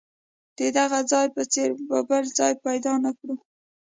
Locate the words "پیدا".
2.65-2.93